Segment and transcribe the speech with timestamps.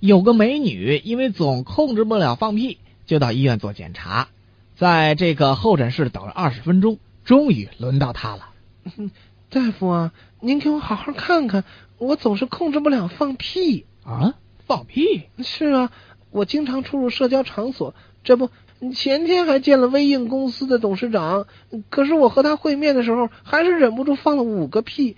[0.00, 4.28] 有个美女因为总控制不了放屁，就到医院做检查，
[4.74, 8.48] 在这个候诊室等了二十分钟，终于轮到她了。
[9.50, 11.64] 大夫啊，您给我好好看看，
[11.98, 14.36] 我总是控制不了放屁啊！
[14.66, 15.24] 放屁？
[15.42, 15.92] 是啊，
[16.30, 17.94] 我经常出入社交场所，
[18.24, 18.48] 这不，
[18.94, 21.46] 前天还见了微硬公司的董事长，
[21.90, 25.16] 可是我和他会面的时候，还是忍不住放了五个屁，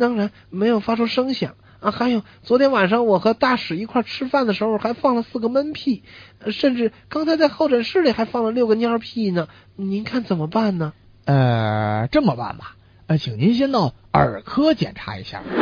[0.00, 1.54] 当然没有发出声响
[1.84, 1.90] 啊。
[1.90, 6.02] 还有昨天晚上我和大使一块吃饭的时候，还放了四个闷屁，
[6.50, 9.48] 甚至刚才在候诊室里还放了六个蔫屁呢。
[9.76, 10.92] 您看怎么办呢？
[11.26, 12.76] 呃，这么办吧。
[13.06, 15.42] 呃，请您先到耳科检查一下。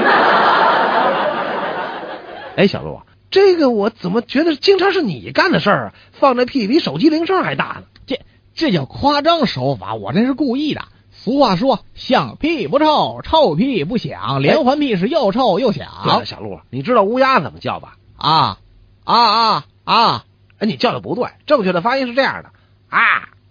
[2.56, 5.94] 哎，小陆，这个我怎么觉得经常是你干的事儿啊？
[6.12, 7.84] 放这屁比手机铃声还大呢！
[8.06, 8.20] 这
[8.54, 10.82] 这叫夸张手法，我这是故意的。
[11.24, 16.24] 俗话说，响屁不臭，臭屁不响，连环屁是又臭又响。
[16.24, 17.96] 小鹿，你知道乌鸦怎么叫吧？
[18.16, 18.58] 啊
[19.04, 20.24] 啊啊啊！
[20.58, 22.50] 哎，你叫的不对，正确的发音是这样的：
[22.88, 22.98] 啊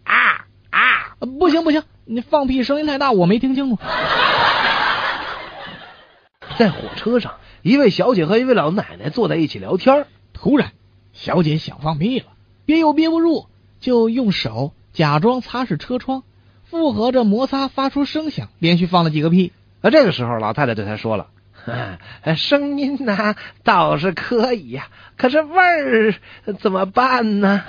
[0.03, 1.15] 啊啊！
[1.39, 1.83] 不行不行。
[2.03, 3.77] 你放屁声音太大，我没听清楚。
[6.57, 10.07] 在火车上，一位小姐和一位老奶奶坐在一起聊天。
[10.33, 10.73] 突然，
[11.13, 12.25] 小姐想放屁了，
[12.65, 13.47] 憋又憋不住，
[13.79, 16.23] 就用手假装擦拭车窗，
[16.71, 19.51] 附和着摩擦发出声响，连续放了几个屁。
[19.81, 21.27] 而这个时候，老太太对他说了
[22.37, 26.15] ：“声音呢倒是可以呀，可是味儿
[26.61, 27.61] 怎么办呢？”